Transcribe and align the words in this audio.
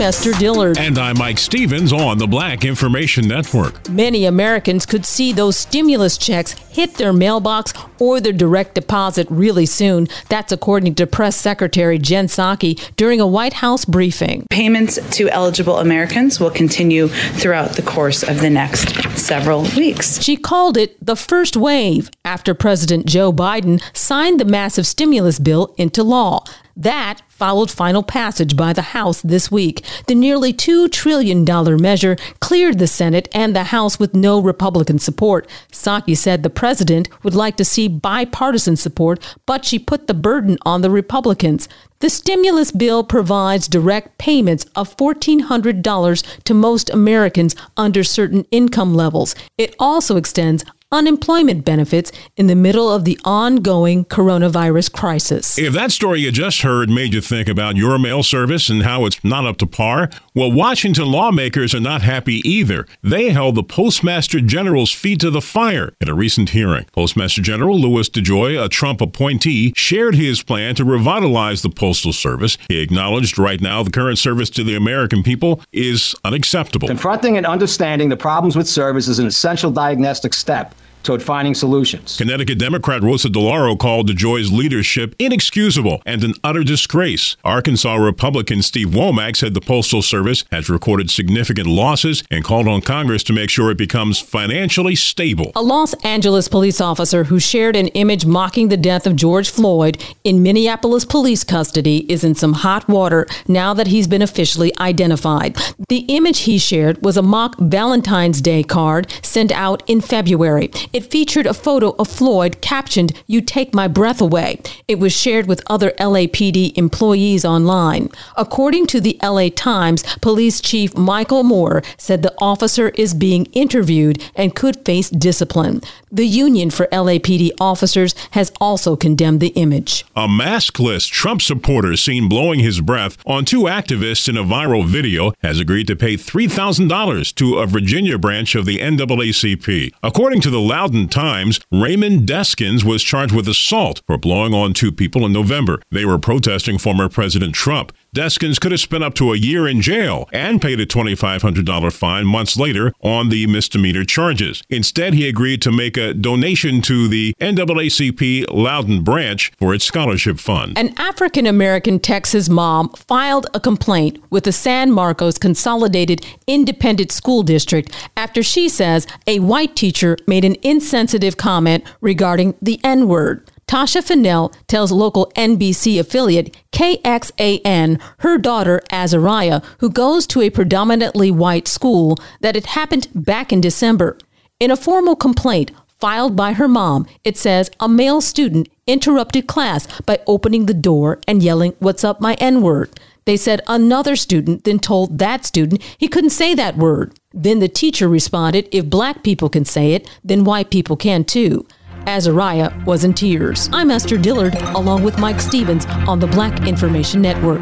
I'm 0.00 0.06
Esther 0.06 0.32
Dillard. 0.32 0.78
And 0.78 0.98
I'm 0.98 1.18
Mike 1.18 1.36
Stevens 1.36 1.92
on 1.92 2.16
the 2.16 2.26
Black 2.26 2.64
Information 2.64 3.28
Network. 3.28 3.86
Many 3.90 4.24
Americans 4.24 4.86
could 4.86 5.04
see 5.04 5.30
those 5.30 5.58
stimulus 5.58 6.16
checks 6.16 6.52
hit 6.52 6.94
their 6.94 7.12
mailbox 7.12 7.74
or 7.98 8.18
their 8.18 8.32
direct 8.32 8.76
deposit 8.76 9.26
really 9.28 9.66
soon. 9.66 10.08
That's 10.30 10.52
according 10.52 10.94
to 10.94 11.06
Press 11.06 11.36
Secretary 11.36 11.98
Jen 11.98 12.28
Psaki 12.28 12.80
during 12.96 13.20
a 13.20 13.26
White 13.26 13.52
House 13.52 13.84
briefing. 13.84 14.46
Payments 14.48 14.98
to 15.18 15.28
eligible 15.28 15.76
Americans 15.76 16.40
will 16.40 16.50
continue 16.50 17.08
throughout 17.08 17.72
the 17.72 17.82
course 17.82 18.22
of 18.22 18.40
the 18.40 18.48
next 18.48 18.94
several 19.18 19.64
weeks. 19.76 20.18
She 20.22 20.38
called 20.38 20.78
it 20.78 20.96
the 21.04 21.14
first 21.14 21.58
wave 21.58 22.10
after 22.24 22.54
President 22.54 23.04
Joe 23.04 23.34
Biden 23.34 23.82
signed 23.94 24.40
the 24.40 24.46
massive 24.46 24.86
stimulus 24.86 25.38
bill 25.38 25.74
into 25.76 26.02
law. 26.02 26.44
That 26.74 27.20
followed 27.40 27.70
final 27.70 28.02
passage 28.02 28.54
by 28.54 28.74
the 28.74 28.92
House 28.92 29.22
this 29.22 29.50
week. 29.50 29.82
The 30.08 30.14
nearly 30.14 30.52
$2 30.52 30.92
trillion 30.92 31.42
measure 31.80 32.16
cleared 32.40 32.78
the 32.78 32.86
Senate 32.86 33.30
and 33.32 33.56
the 33.56 33.64
House 33.64 33.98
with 33.98 34.14
no 34.14 34.42
Republican 34.42 34.98
support. 34.98 35.48
Psaki 35.72 36.14
said 36.14 36.42
the 36.42 36.50
president 36.50 37.08
would 37.22 37.34
like 37.34 37.56
to 37.56 37.64
see 37.64 37.88
bipartisan 37.88 38.76
support, 38.76 39.18
but 39.46 39.64
she 39.64 39.78
put 39.78 40.06
the 40.06 40.12
burden 40.12 40.58
on 40.66 40.82
the 40.82 40.90
Republicans. 40.90 41.66
The 42.00 42.10
stimulus 42.10 42.72
bill 42.72 43.04
provides 43.04 43.68
direct 43.68 44.18
payments 44.18 44.66
of 44.76 44.94
$1,400 44.98 46.42
to 46.44 46.54
most 46.54 46.90
Americans 46.90 47.56
under 47.74 48.04
certain 48.04 48.44
income 48.50 48.94
levels. 48.94 49.34
It 49.56 49.74
also 49.78 50.16
extends 50.16 50.62
unemployment 50.92 51.64
benefits 51.64 52.10
in 52.36 52.48
the 52.48 52.56
middle 52.56 52.90
of 52.92 53.04
the 53.04 53.18
ongoing 53.24 54.04
coronavirus 54.04 54.92
crisis. 54.92 55.56
If 55.56 55.72
that 55.74 55.92
story 55.92 56.20
you 56.20 56.32
just 56.32 56.62
heard 56.62 56.90
made 56.90 57.14
you 57.14 57.20
think 57.20 57.48
about 57.48 57.76
your 57.76 57.98
mail 57.98 58.24
service 58.24 58.68
and 58.68 58.82
how 58.82 59.04
it's 59.04 59.22
not 59.22 59.46
up 59.46 59.56
to 59.58 59.66
par, 59.66 60.10
well, 60.34 60.50
Washington 60.50 61.06
lawmakers 61.06 61.74
are 61.74 61.80
not 61.80 62.02
happy 62.02 62.40
either. 62.48 62.86
They 63.02 63.30
held 63.30 63.54
the 63.54 63.62
Postmaster 63.62 64.40
General's 64.40 64.90
feet 64.90 65.20
to 65.20 65.30
the 65.30 65.40
fire 65.40 65.94
at 66.00 66.08
a 66.08 66.14
recent 66.14 66.50
hearing. 66.50 66.86
Postmaster 66.92 67.40
General 67.40 67.78
Louis 67.78 68.08
DeJoy, 68.08 68.62
a 68.62 68.68
Trump 68.68 69.00
appointee, 69.00 69.72
shared 69.76 70.16
his 70.16 70.42
plan 70.42 70.74
to 70.74 70.84
revitalize 70.84 71.62
the 71.62 71.70
Postal 71.70 72.12
Service. 72.12 72.58
He 72.68 72.80
acknowledged 72.80 73.38
right 73.38 73.60
now 73.60 73.84
the 73.84 73.90
current 73.90 74.18
service 74.18 74.50
to 74.50 74.64
the 74.64 74.74
American 74.74 75.22
people 75.22 75.62
is 75.72 76.16
unacceptable. 76.24 76.88
Confronting 76.88 77.36
and 77.36 77.46
understanding 77.46 78.08
the 78.08 78.16
problems 78.16 78.56
with 78.56 78.68
service 78.68 79.06
is 79.06 79.20
an 79.20 79.26
essential 79.26 79.70
diagnostic 79.70 80.34
step 80.34 80.74
toward 81.02 81.22
finding 81.22 81.54
solutions. 81.54 82.16
Connecticut 82.16 82.58
Democrat 82.58 83.02
Rosa 83.02 83.28
DeLauro 83.28 83.78
called 83.78 84.08
DeJoy's 84.08 84.52
leadership 84.52 85.14
inexcusable 85.18 86.02
and 86.06 86.22
an 86.24 86.34
utter 86.44 86.64
disgrace. 86.64 87.36
Arkansas 87.44 87.94
Republican 87.94 88.62
Steve 88.62 88.88
Womack 88.88 89.36
said 89.36 89.54
the 89.54 89.60
Postal 89.60 90.02
Service 90.02 90.44
has 90.50 90.68
recorded 90.68 91.10
significant 91.10 91.66
losses 91.66 92.22
and 92.30 92.44
called 92.44 92.68
on 92.68 92.80
Congress 92.80 93.22
to 93.24 93.32
make 93.32 93.50
sure 93.50 93.70
it 93.70 93.78
becomes 93.78 94.18
financially 94.18 94.94
stable. 94.94 95.52
A 95.56 95.62
Los 95.62 95.94
Angeles 96.04 96.48
police 96.48 96.80
officer 96.80 97.24
who 97.24 97.38
shared 97.38 97.76
an 97.76 97.88
image 97.88 98.26
mocking 98.26 98.68
the 98.68 98.76
death 98.76 99.06
of 99.06 99.16
George 99.16 99.50
Floyd 99.50 100.02
in 100.24 100.42
Minneapolis 100.42 101.04
police 101.04 101.44
custody 101.44 102.10
is 102.10 102.24
in 102.24 102.34
some 102.34 102.52
hot 102.52 102.88
water 102.88 103.26
now 103.48 103.74
that 103.74 103.88
he's 103.88 104.06
been 104.06 104.22
officially 104.22 104.72
identified. 104.78 105.56
The 105.88 106.04
image 106.08 106.40
he 106.40 106.58
shared 106.58 107.02
was 107.02 107.16
a 107.16 107.22
mock 107.22 107.56
Valentine's 107.58 108.40
Day 108.40 108.62
card 108.62 109.12
sent 109.22 109.52
out 109.52 109.82
in 109.88 110.00
February. 110.00 110.70
It 110.92 111.08
featured 111.08 111.46
a 111.46 111.54
photo 111.54 111.90
of 112.00 112.08
Floyd 112.08 112.60
captioned, 112.60 113.12
You 113.28 113.40
Take 113.40 113.72
My 113.72 113.86
Breath 113.86 114.20
Away. 114.20 114.60
It 114.88 114.98
was 114.98 115.12
shared 115.12 115.46
with 115.46 115.62
other 115.68 115.92
LAPD 116.00 116.76
employees 116.76 117.44
online. 117.44 118.08
According 118.36 118.88
to 118.88 119.00
the 119.00 119.16
LA 119.22 119.50
Times, 119.54 120.02
Police 120.20 120.60
Chief 120.60 120.96
Michael 120.96 121.44
Moore 121.44 121.82
said 121.96 122.22
the 122.22 122.34
officer 122.38 122.88
is 122.90 123.14
being 123.14 123.46
interviewed 123.52 124.20
and 124.34 124.56
could 124.56 124.84
face 124.84 125.10
discipline. 125.10 125.80
The 126.10 126.26
Union 126.26 126.70
for 126.70 126.88
LAPD 126.88 127.52
Officers 127.60 128.16
has 128.32 128.50
also 128.60 128.96
condemned 128.96 129.38
the 129.38 129.48
image. 129.48 130.04
A 130.16 130.26
maskless 130.26 131.08
Trump 131.08 131.40
supporter 131.40 131.94
seen 131.94 132.28
blowing 132.28 132.58
his 132.58 132.80
breath 132.80 133.16
on 133.24 133.44
two 133.44 133.62
activists 133.62 134.28
in 134.28 134.36
a 134.36 134.42
viral 134.42 134.84
video 134.84 135.32
has 135.40 135.60
agreed 135.60 135.86
to 135.86 135.94
pay 135.94 136.14
$3,000 136.14 137.32
to 137.36 137.58
a 137.58 137.66
Virginia 137.66 138.18
branch 138.18 138.56
of 138.56 138.66
the 138.66 138.78
NAACP. 138.78 139.92
According 140.02 140.40
to 140.40 140.50
the 140.50 140.58
Loudoun 140.80 141.08
Times, 141.08 141.60
Raymond 141.70 142.26
Deskins 142.26 142.84
was 142.84 143.02
charged 143.02 143.34
with 143.34 143.46
assault 143.46 144.00
for 144.06 144.16
blowing 144.16 144.54
on 144.54 144.72
two 144.72 144.90
people 144.90 145.26
in 145.26 145.32
November. 145.34 145.82
They 145.90 146.06
were 146.06 146.18
protesting 146.18 146.78
former 146.78 147.10
President 147.10 147.54
Trump. 147.54 147.92
Deskins 148.14 148.60
could 148.60 148.72
have 148.72 148.80
spent 148.80 149.04
up 149.04 149.14
to 149.14 149.32
a 149.32 149.36
year 149.36 149.68
in 149.68 149.80
jail 149.80 150.28
and 150.32 150.60
paid 150.60 150.80
a 150.80 150.86
$2,500 150.86 151.92
fine 151.92 152.26
months 152.26 152.56
later 152.56 152.92
on 153.00 153.28
the 153.28 153.46
misdemeanor 153.46 154.04
charges. 154.04 154.64
Instead, 154.68 155.14
he 155.14 155.28
agreed 155.28 155.62
to 155.62 155.70
make 155.70 155.96
a 155.96 156.12
donation 156.12 156.82
to 156.82 157.06
the 157.06 157.34
NAACP 157.40 158.46
Loudoun 158.52 159.04
branch 159.04 159.52
for 159.58 159.72
its 159.72 159.84
scholarship 159.84 160.40
fund. 160.40 160.76
An 160.76 160.92
African 160.98 161.46
American 161.46 162.00
Texas 162.00 162.48
mom 162.48 162.88
filed 162.90 163.46
a 163.54 163.60
complaint 163.60 164.20
with 164.28 164.42
the 164.42 164.52
San 164.52 164.90
Marcos 164.90 165.38
Consolidated 165.38 166.26
Independent 166.48 167.12
School 167.12 167.44
District 167.44 167.94
after 168.16 168.42
she 168.42 168.68
says 168.68 169.06
a 169.28 169.38
white 169.38 169.76
teacher 169.76 170.16
made 170.26 170.44
an 170.44 170.56
insensitive 170.62 171.36
comment 171.36 171.84
regarding 172.00 172.56
the 172.60 172.80
N 172.82 173.06
word. 173.06 173.48
Tasha 173.70 174.02
Fennell 174.02 174.52
tells 174.66 174.90
local 174.90 175.30
NBC 175.36 176.00
affiliate 176.00 176.56
KXAN 176.72 178.02
her 178.18 178.36
daughter 178.36 178.82
Azariah, 178.90 179.60
who 179.78 179.88
goes 179.88 180.26
to 180.26 180.40
a 180.40 180.50
predominantly 180.50 181.30
white 181.30 181.68
school, 181.68 182.18
that 182.40 182.56
it 182.56 182.66
happened 182.66 183.06
back 183.14 183.52
in 183.52 183.60
December. 183.60 184.18
In 184.58 184.72
a 184.72 184.76
formal 184.76 185.14
complaint 185.14 185.70
filed 186.00 186.34
by 186.34 186.54
her 186.54 186.66
mom, 186.66 187.06
it 187.22 187.36
says 187.36 187.70
a 187.78 187.88
male 187.88 188.20
student 188.20 188.68
interrupted 188.88 189.46
class 189.46 189.86
by 190.00 190.18
opening 190.26 190.66
the 190.66 190.74
door 190.74 191.20
and 191.28 191.40
yelling, 191.40 191.74
What's 191.78 192.02
up, 192.02 192.20
my 192.20 192.34
N 192.40 192.62
word? 192.62 192.98
They 193.24 193.36
said 193.36 193.60
another 193.68 194.16
student 194.16 194.64
then 194.64 194.80
told 194.80 195.18
that 195.20 195.44
student 195.44 195.80
he 195.96 196.08
couldn't 196.08 196.30
say 196.30 196.56
that 196.56 196.76
word. 196.76 197.16
Then 197.32 197.60
the 197.60 197.68
teacher 197.68 198.08
responded, 198.08 198.68
If 198.72 198.86
black 198.90 199.22
people 199.22 199.48
can 199.48 199.64
say 199.64 199.92
it, 199.92 200.10
then 200.24 200.42
white 200.42 200.72
people 200.72 200.96
can 200.96 201.22
too. 201.22 201.68
Azariah 202.06 202.72
was 202.84 203.04
in 203.04 203.14
tears. 203.14 203.68
I'm 203.72 203.90
Esther 203.90 204.18
Dillard, 204.18 204.54
along 204.74 205.04
with 205.04 205.18
Mike 205.18 205.40
Stevens 205.40 205.86
on 206.06 206.18
the 206.18 206.26
Black 206.26 206.66
Information 206.66 207.20
Network. 207.20 207.60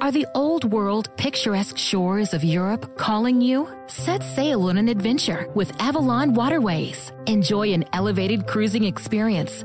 Are 0.00 0.12
the 0.12 0.26
old 0.34 0.70
world 0.72 1.08
picturesque 1.16 1.76
shores 1.76 2.32
of 2.32 2.44
Europe 2.44 2.96
calling 2.96 3.40
you? 3.40 3.68
Set 3.86 4.22
sail 4.22 4.68
on 4.68 4.78
an 4.78 4.88
adventure 4.88 5.48
with 5.54 5.72
Avalon 5.80 6.32
Waterways. 6.32 7.12
Enjoy 7.26 7.72
an 7.72 7.84
elevated 7.92 8.46
cruising 8.46 8.84
experience 8.84 9.64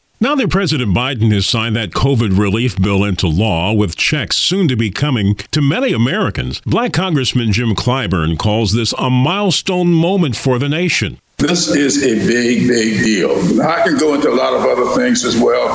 Now 0.23 0.35
that 0.35 0.51
President 0.51 0.95
Biden 0.95 1.33
has 1.33 1.47
signed 1.47 1.75
that 1.75 1.89
COVID 1.89 2.37
relief 2.37 2.79
bill 2.79 3.03
into 3.03 3.27
law, 3.27 3.73
with 3.73 3.95
checks 3.95 4.37
soon 4.37 4.67
to 4.67 4.75
be 4.75 4.91
coming 4.91 5.33
to 5.49 5.63
many 5.63 5.93
Americans, 5.93 6.61
Black 6.61 6.93
Congressman 6.93 7.51
Jim 7.51 7.73
Clyburn 7.73 8.37
calls 8.37 8.71
this 8.73 8.93
a 8.99 9.09
milestone 9.09 9.87
moment 9.87 10.35
for 10.35 10.59
the 10.59 10.69
nation. 10.69 11.19
This 11.41 11.69
is 11.69 12.03
a 12.03 12.27
big, 12.27 12.67
big 12.67 13.03
deal. 13.03 13.31
I 13.63 13.81
can 13.81 13.97
go 13.97 14.13
into 14.13 14.29
a 14.29 14.35
lot 14.35 14.53
of 14.53 14.61
other 14.61 14.95
things 14.95 15.25
as 15.25 15.35
well, 15.35 15.69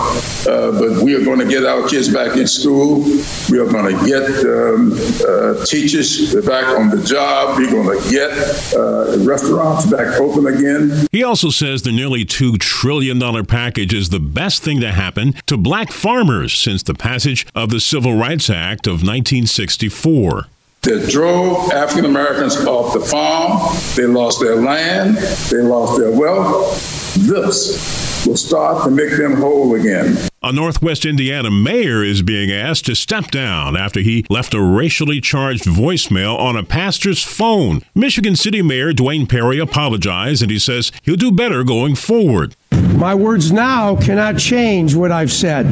uh, 0.49 0.79
but 0.79 1.03
we 1.03 1.13
are 1.17 1.25
going 1.25 1.41
to 1.41 1.45
get 1.45 1.65
our 1.67 1.89
kids 1.89 2.09
back 2.09 2.37
in 2.37 2.47
school. 2.47 3.03
We 3.51 3.59
are 3.59 3.67
going 3.67 3.97
to 3.97 4.07
get 4.07 4.31
um, 4.47 4.93
uh, 5.27 5.65
teachers 5.65 6.37
back 6.47 6.67
on 6.79 6.91
the 6.91 7.03
job. 7.03 7.59
We're 7.59 7.73
going 7.73 8.01
to 8.01 8.11
get 8.11 8.31
uh, 8.77 9.19
restaurants 9.27 9.91
back 9.91 10.21
open 10.21 10.47
again. 10.47 11.09
He 11.11 11.25
also 11.25 11.51
says 11.51 11.83
the 11.83 11.91
nearly 11.91 12.25
$2 12.25 12.61
trillion 12.61 13.19
package 13.45 13.93
is 13.93 14.11
the 14.11 14.21
best 14.21 14.63
thing 14.63 14.81
to 14.83 14.93
happen 14.93 15.33
to 15.47 15.57
black 15.57 15.91
farmers 15.91 16.55
since 16.55 16.85
the 16.85 16.95
passage 16.95 17.45
of 17.57 17.71
the 17.71 17.81
Civil 17.81 18.17
Rights 18.17 18.49
Act 18.49 18.87
of 18.87 19.03
1964 19.03 20.47
that 20.87 21.09
drove 21.11 21.71
African 21.73 22.05
Americans 22.05 22.57
off 22.65 22.95
the 22.95 23.01
farm. 23.01 23.77
They 23.97 24.07
lost 24.07 24.41
their 24.41 24.57
land, 24.57 25.17
they 25.51 25.59
lost 25.59 25.99
their 25.99 26.13
wealth. 26.13 27.15
This 27.17 28.25
will 28.25 28.37
start 28.37 28.85
to 28.85 28.91
make 28.91 29.17
them 29.17 29.35
whole 29.35 29.75
again. 29.75 30.17
A 30.43 30.53
Northwest 30.53 31.05
Indiana 31.05 31.51
mayor 31.51 32.05
is 32.05 32.23
being 32.23 32.53
asked 32.53 32.87
to 32.87 32.95
step 32.95 33.33
down 33.33 33.77
after 33.77 33.99
he 34.01 34.25
left 34.31 34.55
a 34.55 34.63
racially 34.63 35.21
charged 35.21 35.65
voicemail 35.65 36.39
on 36.39 36.57
a 36.57 36.63
pastor's 36.63 37.23
phone. 37.23 37.83
Michigan 37.97 38.37
City 38.37 38.63
Mayor 38.63 38.93
Duane 38.93 39.27
Parry 39.27 39.59
apologized 39.59 40.43
and 40.43 40.53
he 40.53 40.59
says 40.59 40.93
he'll 41.03 41.17
do 41.17 41.33
better 41.33 41.65
going 41.65 41.97
forward. 41.97 42.55
My 42.95 43.15
words 43.15 43.51
now 43.51 43.97
cannot 43.97 44.39
change 44.39 44.95
what 44.95 45.11
I've 45.11 45.33
said. 45.33 45.67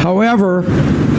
However, 0.00 0.62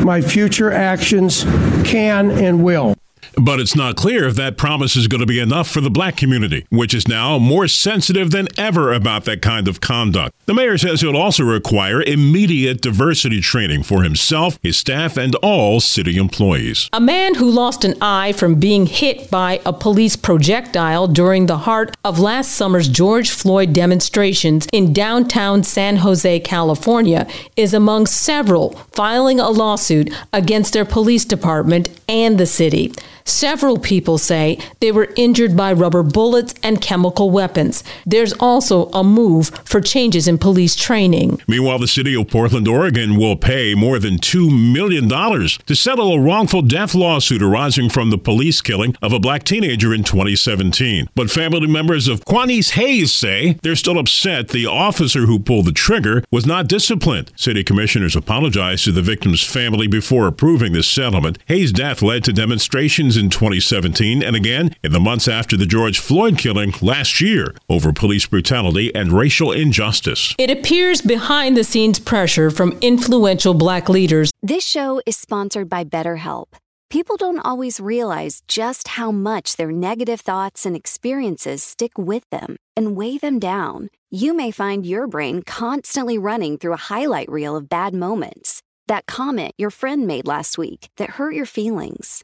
my 0.03 0.21
future 0.21 0.71
actions 0.71 1.43
can 1.83 2.31
and 2.31 2.63
will. 2.63 2.95
But 3.37 3.59
it's 3.59 3.75
not 3.75 3.95
clear 3.95 4.27
if 4.27 4.35
that 4.35 4.57
promise 4.57 4.95
is 4.95 5.07
going 5.07 5.19
to 5.19 5.27
be 5.27 5.39
enough 5.39 5.69
for 5.69 5.81
the 5.81 5.89
black 5.89 6.15
community, 6.15 6.65
which 6.69 6.93
is 6.93 7.07
now 7.07 7.37
more 7.37 7.67
sensitive 7.67 8.31
than 8.31 8.47
ever 8.57 8.93
about 8.93 9.25
that 9.25 9.41
kind 9.41 9.67
of 9.67 9.81
conduct. 9.81 10.33
The 10.45 10.53
mayor 10.53 10.77
says 10.77 11.01
he'll 11.01 11.17
also 11.17 11.43
require 11.43 12.01
immediate 12.01 12.81
diversity 12.81 13.41
training 13.41 13.83
for 13.83 14.03
himself, 14.03 14.57
his 14.61 14.77
staff, 14.77 15.17
and 15.17 15.35
all 15.35 15.79
city 15.79 16.17
employees. 16.17 16.89
A 16.93 17.01
man 17.01 17.35
who 17.35 17.49
lost 17.49 17.83
an 17.83 17.95
eye 18.01 18.31
from 18.31 18.55
being 18.55 18.85
hit 18.85 19.29
by 19.29 19.59
a 19.65 19.73
police 19.73 20.15
projectile 20.15 21.07
during 21.07 21.47
the 21.47 21.59
heart 21.59 21.95
of 22.03 22.19
last 22.19 22.51
summer's 22.51 22.87
George 22.87 23.31
Floyd 23.31 23.73
demonstrations 23.73 24.67
in 24.71 24.93
downtown 24.93 25.63
San 25.63 25.97
Jose, 25.97 26.39
California, 26.41 27.27
is 27.55 27.73
among 27.73 28.05
several 28.05 28.71
filing 28.91 29.39
a 29.39 29.49
lawsuit 29.49 30.13
against 30.31 30.73
their 30.73 30.85
police 30.85 31.25
department 31.25 31.89
and 32.07 32.37
the 32.37 32.45
city. 32.45 32.93
Several 33.27 33.79
people 33.79 34.19
say 34.19 34.59
they 34.81 34.91
were 34.91 35.09
injured 35.15 35.57
by 35.57 35.73
rubber 35.73 36.03
bullets 36.03 36.53
and 36.61 36.79
chemical 36.79 37.31
weapons. 37.31 37.83
There's 38.05 38.33
also 38.33 38.85
a 38.91 39.03
move 39.03 39.47
for 39.65 39.81
changes 39.81 40.27
in 40.27 40.37
police 40.37 40.75
training. 40.75 41.41
Meanwhile, 41.47 41.79
the 41.79 41.87
city 41.87 42.15
of 42.15 42.29
Portland, 42.29 42.67
Oregon 42.67 43.17
will 43.17 43.35
pay 43.35 43.73
more 43.73 43.97
than 43.97 44.19
$2 44.19 44.73
million 44.73 45.09
to 45.09 45.75
settle 45.75 46.13
a 46.13 46.19
wrongful 46.19 46.61
death 46.61 46.93
lawsuit 46.93 47.41
arising 47.41 47.89
from 47.89 48.11
the 48.11 48.19
police 48.19 48.61
killing 48.61 48.95
of 49.01 49.11
a 49.11 49.19
black 49.19 49.43
teenager 49.43 49.91
in 49.91 50.03
2017. 50.03 51.09
But 51.15 51.31
family 51.31 51.65
members 51.65 52.07
of 52.07 52.25
Quanice 52.25 52.71
Hayes 52.73 53.11
say 53.11 53.57
they're 53.63 53.75
still 53.75 53.97
upset 53.97 54.49
the 54.49 54.67
officer 54.67 55.21
who 55.21 55.39
pulled 55.39 55.65
the 55.65 55.71
trigger 55.71 56.23
was 56.29 56.45
not 56.45 56.67
disciplined. 56.67 57.31
City 57.35 57.63
commissioners 57.63 58.15
apologized 58.15 58.85
to 58.85 58.91
the 58.91 59.01
victim's 59.01 59.41
family 59.43 59.87
before 59.87 60.27
approving 60.27 60.73
this 60.73 60.87
settlement. 60.87 61.39
Hayes' 61.47 61.71
death 61.71 62.03
led 62.03 62.23
to 62.25 62.31
demonstrations 62.31 63.14
in 63.15 63.29
2017 63.29 64.23
and 64.23 64.35
again 64.35 64.75
in 64.83 64.91
the 64.91 64.99
months 64.99 65.27
after 65.27 65.57
the 65.57 65.65
George 65.65 65.99
Floyd 65.99 66.37
killing 66.37 66.73
last 66.81 67.21
year 67.21 67.53
over 67.69 67.91
police 67.91 68.25
brutality 68.25 68.93
and 68.95 69.11
racial 69.11 69.51
injustice. 69.51 70.35
It 70.37 70.49
appears 70.49 71.01
behind 71.01 71.55
the 71.55 71.63
scenes 71.63 71.99
pressure 71.99 72.49
from 72.49 72.77
influential 72.81 73.53
black 73.53 73.89
leaders. 73.89 74.31
This 74.41 74.65
show 74.65 75.01
is 75.05 75.17
sponsored 75.17 75.69
by 75.69 75.83
BetterHelp. 75.83 76.45
People 76.89 77.17
don't 77.17 77.39
always 77.39 77.79
realize 77.79 78.41
just 78.47 78.89
how 78.89 79.11
much 79.11 79.55
their 79.55 79.71
negative 79.71 80.21
thoughts 80.21 80.65
and 80.65 80.75
experiences 80.75 81.63
stick 81.63 81.97
with 81.97 82.29
them 82.29 82.57
and 82.77 82.95
weigh 82.95 83.17
them 83.17 83.39
down. 83.39 83.89
You 84.11 84.33
may 84.33 84.51
find 84.51 84.85
your 84.85 85.07
brain 85.07 85.41
constantly 85.43 86.17
running 86.17 86.57
through 86.57 86.73
a 86.73 86.87
highlight 86.93 87.29
reel 87.29 87.55
of 87.55 87.69
bad 87.69 87.93
moments. 87.93 88.61
That 88.87 89.07
comment 89.07 89.53
your 89.57 89.71
friend 89.71 90.05
made 90.05 90.27
last 90.27 90.57
week 90.57 90.89
that 90.97 91.11
hurt 91.11 91.33
your 91.33 91.47
feelings 91.47 92.23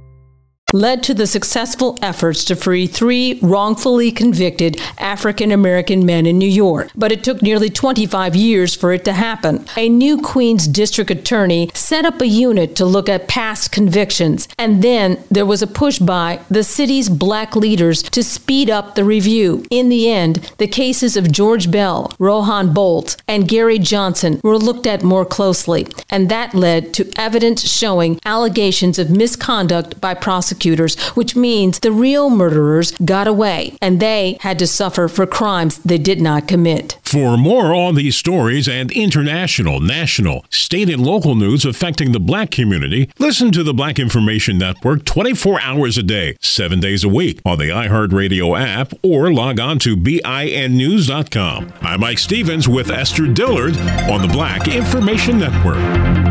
led 0.73 1.03
to 1.03 1.13
the 1.13 1.27
successful 1.27 1.97
efforts 2.01 2.45
to 2.45 2.55
free 2.55 2.87
three 2.87 3.39
wrongfully 3.41 4.11
convicted 4.11 4.79
African 4.97 5.51
American 5.51 6.05
men 6.05 6.25
in 6.25 6.37
New 6.37 6.49
York. 6.49 6.89
But 6.95 7.11
it 7.11 7.23
took 7.23 7.41
nearly 7.41 7.69
25 7.69 8.35
years 8.35 8.75
for 8.75 8.93
it 8.93 9.03
to 9.05 9.13
happen. 9.13 9.65
A 9.75 9.89
new 9.89 10.21
Queens 10.21 10.67
district 10.67 11.11
attorney 11.11 11.69
set 11.73 12.05
up 12.05 12.21
a 12.21 12.27
unit 12.27 12.75
to 12.77 12.85
look 12.85 13.09
at 13.09 13.27
past 13.27 13.71
convictions, 13.71 14.47
and 14.57 14.81
then 14.81 15.21
there 15.29 15.45
was 15.45 15.61
a 15.61 15.67
push 15.67 15.99
by 15.99 16.39
the 16.49 16.63
city's 16.63 17.09
black 17.09 17.55
leaders 17.55 18.01
to 18.03 18.23
speed 18.23 18.69
up 18.69 18.95
the 18.95 19.03
review. 19.03 19.65
In 19.69 19.89
the 19.89 20.09
end, 20.09 20.51
the 20.57 20.67
cases 20.67 21.17
of 21.17 21.31
George 21.31 21.71
Bell, 21.71 22.13
Rohan 22.19 22.73
Bolt, 22.73 23.17
and 23.27 23.47
Gary 23.47 23.79
Johnson 23.79 24.39
were 24.43 24.57
looked 24.57 24.87
at 24.87 25.03
more 25.03 25.25
closely, 25.25 25.87
and 26.09 26.29
that 26.29 26.53
led 26.53 26.93
to 26.93 27.11
evidence 27.15 27.69
showing 27.69 28.19
allegations 28.25 28.97
of 28.99 29.09
misconduct 29.09 29.99
by 29.99 30.13
prosecutors 30.13 30.60
prosecutors, 30.61 30.99
which 31.15 31.35
means 31.35 31.79
the 31.79 31.91
real 31.91 32.29
murderers 32.29 32.91
got 33.03 33.27
away 33.27 33.75
and 33.81 33.99
they 33.99 34.37
had 34.41 34.59
to 34.59 34.67
suffer 34.67 35.07
for 35.07 35.25
crimes 35.25 35.79
they 35.79 35.97
did 35.97 36.21
not 36.21 36.47
commit. 36.47 36.97
For 37.03 37.35
more 37.37 37.73
on 37.73 37.95
these 37.95 38.15
stories 38.15 38.69
and 38.69 38.91
international, 38.91 39.79
national, 39.79 40.45
state, 40.49 40.89
and 40.89 41.03
local 41.03 41.35
news 41.35 41.65
affecting 41.65 42.11
the 42.11 42.19
black 42.19 42.51
community, 42.51 43.09
listen 43.19 43.51
to 43.51 43.63
the 43.63 43.73
Black 43.73 43.99
Information 43.99 44.57
Network 44.57 45.03
24 45.03 45.59
hours 45.61 45.97
a 45.97 46.03
day, 46.03 46.37
7 46.39 46.79
days 46.79 47.03
a 47.03 47.09
week 47.09 47.41
on 47.45 47.57
the 47.57 47.69
iHeartRadio 47.69 48.57
app 48.57 48.93
or 49.03 49.33
log 49.33 49.59
on 49.59 49.79
to 49.79 49.97
BINnews.com. 49.97 51.73
I'm 51.81 51.99
Mike 51.99 52.19
Stevens 52.19 52.69
with 52.69 52.91
Esther 52.91 53.27
Dillard 53.27 53.77
on 54.09 54.21
the 54.21 54.29
Black 54.31 54.67
Information 54.67 55.39
Network. 55.39 56.30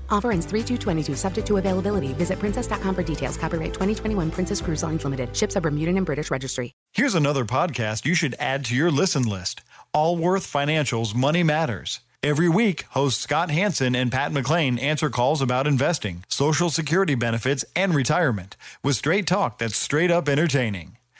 Offer 0.11 0.31
ends 0.31 0.45
3 0.45 0.61
22 0.77 1.15
subject 1.15 1.47
to 1.47 1.57
availability. 1.57 2.13
Visit 2.13 2.37
princess.com 2.37 2.93
for 2.95 3.03
details. 3.03 3.37
Copyright 3.37 3.73
2021 3.73 4.29
Princess 4.29 4.61
Cruise 4.61 4.83
Lines 4.83 5.03
Limited. 5.03 5.35
Ships 5.35 5.57
are 5.57 5.61
Bermudan 5.61 5.97
and 5.97 6.05
British 6.05 6.29
Registry. 6.29 6.73
Here's 6.93 7.15
another 7.15 7.45
podcast 7.45 8.05
you 8.05 8.15
should 8.15 8.35
add 8.37 8.65
to 8.65 8.75
your 8.75 8.91
listen 8.91 9.23
list 9.23 9.61
Allworth 9.93 10.45
Financial's 10.45 11.15
Money 11.15 11.43
Matters. 11.43 12.01
Every 12.23 12.47
week, 12.47 12.83
hosts 12.91 13.21
Scott 13.21 13.49
Hanson 13.49 13.95
and 13.95 14.11
Pat 14.11 14.31
McClain 14.31 14.79
answer 14.79 15.09
calls 15.09 15.41
about 15.41 15.65
investing, 15.65 16.23
Social 16.27 16.69
Security 16.69 17.15
benefits, 17.15 17.65
and 17.75 17.95
retirement 17.95 18.57
with 18.83 18.95
straight 18.95 19.25
talk 19.25 19.57
that's 19.57 19.75
straight 19.75 20.11
up 20.11 20.29
entertaining. 20.29 20.97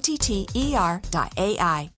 O-T-T-E-R.ai. 0.00 1.90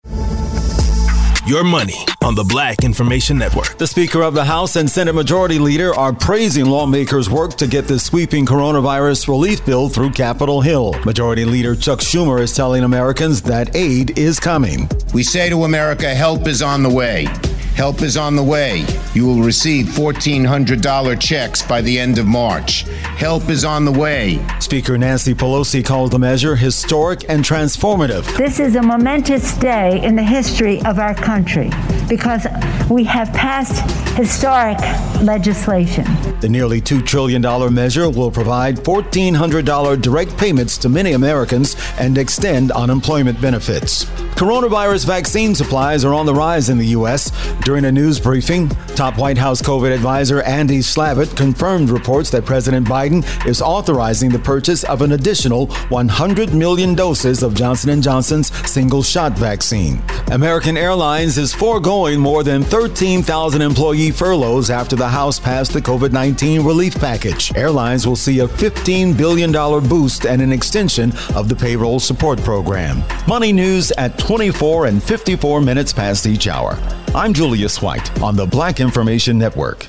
Your 1.46 1.62
money 1.64 2.04
on 2.24 2.34
the 2.34 2.44
Black 2.44 2.82
Information 2.82 3.38
Network. 3.38 3.78
The 3.78 3.86
Speaker 3.86 4.22
of 4.22 4.34
the 4.34 4.44
House 4.44 4.74
and 4.74 4.90
Senate 4.90 5.14
Majority 5.14 5.60
Leader 5.60 5.94
are 5.94 6.12
praising 6.12 6.66
lawmakers' 6.66 7.30
work 7.30 7.54
to 7.58 7.68
get 7.68 7.86
the 7.86 8.00
sweeping 8.00 8.44
coronavirus 8.44 9.28
relief 9.28 9.64
bill 9.64 9.88
through 9.88 10.10
Capitol 10.10 10.60
Hill. 10.60 10.94
Majority 11.04 11.44
Leader 11.44 11.76
Chuck 11.76 12.00
Schumer 12.00 12.40
is 12.40 12.54
telling 12.54 12.82
Americans 12.82 13.40
that 13.42 13.76
aid 13.76 14.18
is 14.18 14.40
coming. 14.40 14.88
We 15.14 15.22
say 15.22 15.48
to 15.50 15.62
America, 15.62 16.12
help 16.12 16.48
is 16.48 16.60
on 16.60 16.82
the 16.82 16.90
way. 16.90 17.28
Help 17.74 18.02
is 18.02 18.16
on 18.16 18.36
the 18.36 18.42
way. 18.42 18.84
You 19.14 19.26
will 19.26 19.42
receive 19.42 19.86
$1,400 19.86 21.20
checks 21.20 21.62
by 21.62 21.80
the 21.80 21.98
end 21.98 22.18
of 22.18 22.26
March. 22.26 22.82
Help 23.16 23.48
is 23.48 23.64
on 23.64 23.84
the 23.84 23.92
way. 23.92 24.44
Speaker 24.60 24.98
Nancy 24.98 25.34
Pelosi 25.34 25.84
called 25.84 26.12
the 26.12 26.18
measure 26.18 26.54
historic 26.54 27.24
and 27.28 27.42
transformative. 27.42 28.36
This 28.36 28.60
is 28.60 28.76
a 28.76 28.82
momentous 28.82 29.56
day 29.56 30.02
in 30.02 30.16
the 30.16 30.22
history 30.22 30.82
of 30.84 30.98
our 30.98 31.14
country 31.14 31.70
because 32.08 32.46
we 32.90 33.04
have 33.04 33.32
passed 33.32 33.82
historic 34.14 34.78
legislation. 35.22 36.04
The 36.40 36.48
nearly 36.48 36.80
$2 36.80 37.06
trillion 37.06 37.42
measure 37.72 38.10
will 38.10 38.30
provide 38.30 38.76
$1,400 38.76 40.02
direct 40.02 40.36
payments 40.36 40.76
to 40.78 40.88
many 40.88 41.12
Americans 41.12 41.76
and 41.98 42.18
extend 42.18 42.72
unemployment 42.72 43.40
benefits. 43.40 44.04
Coronavirus 44.34 45.06
vaccine 45.06 45.54
supplies 45.54 46.04
are 46.04 46.12
on 46.12 46.26
the 46.26 46.34
rise 46.34 46.68
in 46.68 46.78
the 46.78 46.86
U.S. 46.88 47.30
During 47.60 47.84
a 47.84 47.92
news 47.92 48.18
briefing, 48.18 48.68
top 48.96 49.16
White 49.16 49.38
House 49.38 49.62
COVID 49.62 49.94
advisor 49.94 50.42
Andy 50.42 50.78
Slavitt 50.78 51.36
confirmed 51.36 51.90
reports 51.90 52.30
that 52.30 52.44
President 52.44 52.86
Biden 52.86 53.24
is 53.46 53.62
authorizing 53.62 54.30
the 54.30 54.38
purchase 54.38 54.82
of 54.84 55.00
an 55.00 55.12
additional 55.12 55.66
100 55.66 56.54
million 56.54 56.94
doses 56.94 57.42
of 57.42 57.54
Johnson 57.54 58.02
& 58.02 58.02
Johnson's 58.02 58.52
single-shot 58.68 59.32
vaccine. 59.38 60.02
American 60.32 60.76
Airlines 60.76 61.38
is 61.38 61.54
foregoing 61.54 62.18
more 62.18 62.42
than 62.42 62.64
13,000 62.64 63.62
employee 64.02 64.10
furloughs 64.10 64.70
after 64.70 64.96
the 64.96 65.08
House 65.08 65.38
passed 65.38 65.72
the 65.72 65.80
COVID-19 65.80 66.66
relief 66.66 66.98
package. 66.98 67.54
Airlines 67.54 68.06
will 68.06 68.16
see 68.16 68.40
a 68.40 68.48
$15 68.48 69.16
billion 69.16 69.52
boost 69.88 70.26
and 70.26 70.42
an 70.42 70.52
extension 70.52 71.12
of 71.36 71.48
the 71.48 71.54
payroll 71.54 72.00
support 72.00 72.40
program. 72.40 73.02
Money 73.28 73.52
news 73.52 73.92
at 73.92 74.18
24 74.18 74.86
and 74.86 75.02
54 75.02 75.60
minutes 75.60 75.92
past 75.92 76.26
each 76.26 76.48
hour. 76.48 76.78
I'm 77.14 77.32
Julius 77.32 77.80
White 77.80 78.20
on 78.20 78.34
the 78.34 78.46
Black 78.46 78.80
Information 78.80 79.38
Network. 79.38 79.88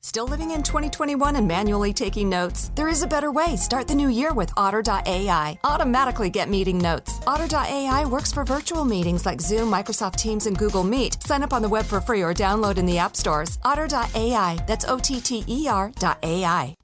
Still 0.00 0.28
living 0.28 0.52
in 0.52 0.62
2021 0.62 1.34
and 1.34 1.48
manually 1.48 1.92
taking 1.92 2.28
notes? 2.28 2.70
There 2.76 2.88
is 2.88 3.02
a 3.02 3.06
better 3.06 3.32
way. 3.32 3.56
Start 3.56 3.88
the 3.88 3.96
new 3.96 4.08
year 4.08 4.32
with 4.32 4.52
Otter.ai. 4.56 5.58
Automatically 5.64 6.30
get 6.30 6.48
meeting 6.48 6.78
notes. 6.78 7.18
Otter.ai 7.26 8.04
works 8.04 8.32
for 8.32 8.44
virtual 8.44 8.84
meetings 8.84 9.26
like 9.26 9.40
Zoom, 9.40 9.68
Microsoft 9.70 10.14
Teams, 10.14 10.46
and 10.46 10.56
Google 10.56 10.84
Meet. 10.84 11.20
Sign 11.24 11.42
up 11.42 11.52
on 11.52 11.62
the 11.62 11.68
web 11.68 11.84
for 11.84 12.00
free 12.00 12.22
or 12.22 12.32
download 12.32 12.78
in 12.78 12.86
the 12.86 12.96
app 12.98 13.16
stores. 13.16 13.58
Otter.ai. 13.64 14.64
That's 14.68 14.84
O 14.84 14.98
T 14.98 15.20
T 15.20 15.44
E 15.48 15.66
R.ai. 15.68 16.74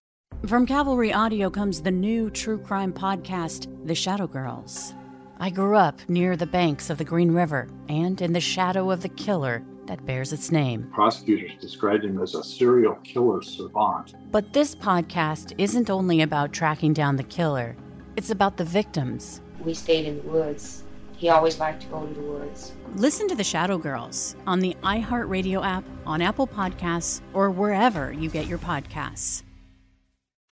From 0.49 0.67
Cavalry 0.67 1.13
Audio 1.13 1.51
comes 1.51 1.81
the 1.81 1.93
new 1.93 2.31
true 2.31 2.59
crime 2.59 2.93
podcast, 2.93 3.69
The 3.87 3.95
Shadow 3.95 4.27
Girls. 4.27 4.93
I 5.39 5.51
grew 5.51 5.77
up 5.77 6.01
near 6.09 6.37
the 6.37 6.47
banks 6.47 6.91
of 6.91 6.99
the 6.99 7.05
Green 7.05 7.31
River 7.31 7.69
and 7.89 8.21
in 8.21 8.33
the 8.33 8.41
shadow 8.41 8.91
of 8.91 9.03
the 9.03 9.09
killer 9.09 9.63
that 9.87 10.05
bears 10.07 10.33
its 10.33 10.51
name. 10.51 10.91
Prosecutors 10.93 11.53
described 11.61 12.05
him 12.05 12.21
as 12.21 12.35
a 12.35 12.43
serial 12.43 12.95
killer 13.05 13.43
savant. 13.43 14.15
But 14.31 14.53
this 14.53 14.75
podcast 14.75 15.55
isn't 15.59 15.91
only 15.91 16.23
about 16.23 16.53
tracking 16.53 16.93
down 16.93 17.17
the 17.17 17.25
killer, 17.25 17.77
it's 18.17 18.31
about 18.31 18.57
the 18.57 18.65
victims. 18.65 19.41
We 19.61 19.75
stayed 19.75 20.07
in 20.07 20.19
the 20.19 20.29
woods. 20.29 20.85
He 21.17 21.29
always 21.29 21.59
liked 21.59 21.83
to 21.83 21.89
go 21.89 22.07
to 22.07 22.15
the 22.15 22.21
woods. 22.21 22.73
Listen 22.97 23.29
to 23.29 23.35
The 23.35 23.45
Shadow 23.45 23.79
Girls 23.79 24.37
on 24.47 24.61
the 24.61 24.77
iHeartRadio 24.83 25.65
app, 25.65 25.85
on 26.07 26.21
Apple 26.21 26.47
Podcasts, 26.47 27.21
or 27.33 27.51
wherever 27.51 28.13
you 28.13 28.29
get 28.29 28.47
your 28.47 28.59
podcasts. 28.59 29.43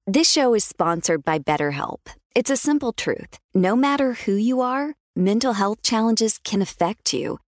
This 0.05 0.29
show 0.29 0.53
is 0.53 0.63
sponsored 0.63 1.23
by 1.23 1.39
BetterHelp. 1.39 1.99
It's 2.35 2.49
a 2.49 2.57
simple 2.57 2.93
truth. 2.93 3.39
No 3.53 3.75
matter 3.75 4.13
who 4.13 4.33
you 4.33 4.61
are, 4.61 4.95
mental 5.15 5.53
health 5.53 5.81
challenges 5.81 6.39
can 6.43 6.61
affect 6.61 7.13
you 7.13 7.39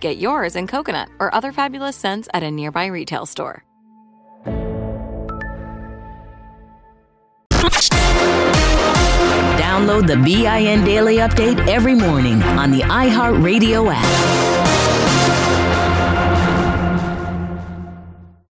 Get 0.00 0.18
yours 0.18 0.56
in 0.56 0.66
coconut 0.66 1.08
or 1.18 1.34
other 1.34 1.52
fabulous 1.52 1.96
scents 1.96 2.28
at 2.32 2.42
a 2.42 2.50
nearby 2.50 2.86
retail 2.86 3.26
store. 3.26 3.64
Download 9.58 10.06
the 10.06 10.16
BIN 10.16 10.84
Daily 10.84 11.16
Update 11.16 11.66
every 11.68 11.94
morning 11.94 12.42
on 12.42 12.70
the 12.70 12.80
iHeartRadio 12.80 13.92
app. 13.92 14.47